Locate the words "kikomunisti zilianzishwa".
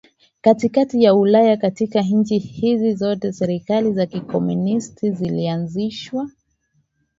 4.05-6.29